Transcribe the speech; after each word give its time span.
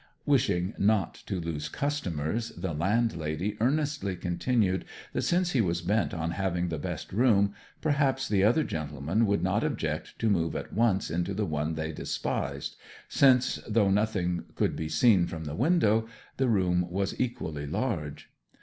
Wishing 0.25 0.73
not 0.79 1.13
to 1.27 1.39
lose 1.39 1.69
customers, 1.69 2.49
the 2.57 2.73
landlady 2.73 3.55
earnestly 3.61 4.15
continued 4.15 4.83
that 5.13 5.21
since 5.21 5.51
he 5.51 5.61
was 5.61 5.83
bent 5.83 6.11
on 6.11 6.31
having 6.31 6.69
the 6.69 6.79
best 6.79 7.13
room, 7.13 7.53
perhaps 7.81 8.27
the 8.27 8.43
other 8.43 8.63
gentleman 8.63 9.27
would 9.27 9.43
not 9.43 9.63
object 9.63 10.17
to 10.17 10.27
move 10.27 10.55
at 10.55 10.73
once 10.73 11.11
into 11.11 11.35
the 11.35 11.45
one 11.45 11.75
they 11.75 11.91
despised, 11.91 12.77
since, 13.09 13.57
though 13.69 13.91
nothing 13.91 14.45
could 14.55 14.75
be 14.75 14.89
seen 14.89 15.27
from 15.27 15.43
the 15.45 15.53
window, 15.53 16.07
the 16.37 16.47
room 16.49 16.89
was 16.89 17.13
equally 17.21 17.67
large. 17.67 18.31